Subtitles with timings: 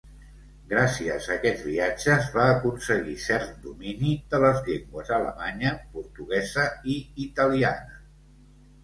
[0.69, 8.01] Gràcies a aquests viatges va aconseguir cert domini de les llengües alemanya, portuguesa i italiana.